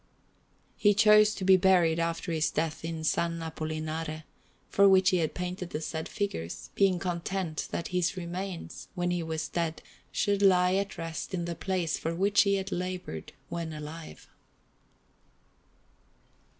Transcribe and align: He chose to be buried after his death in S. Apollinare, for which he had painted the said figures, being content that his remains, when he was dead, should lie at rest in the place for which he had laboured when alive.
He 0.77 0.95
chose 0.95 1.35
to 1.35 1.43
be 1.45 1.57
buried 1.57 1.99
after 1.99 2.31
his 2.31 2.49
death 2.49 2.83
in 2.83 3.01
S. 3.01 3.13
Apollinare, 3.17 4.23
for 4.67 4.89
which 4.89 5.11
he 5.11 5.17
had 5.17 5.35
painted 5.35 5.69
the 5.69 5.79
said 5.79 6.09
figures, 6.09 6.71
being 6.73 6.97
content 6.97 7.67
that 7.69 7.89
his 7.89 8.17
remains, 8.17 8.87
when 8.95 9.11
he 9.11 9.21
was 9.21 9.47
dead, 9.47 9.83
should 10.11 10.41
lie 10.41 10.73
at 10.73 10.97
rest 10.97 11.35
in 11.35 11.45
the 11.45 11.53
place 11.53 11.99
for 11.99 12.15
which 12.15 12.41
he 12.41 12.55
had 12.55 12.71
laboured 12.71 13.33
when 13.49 13.73
alive. 13.73 14.27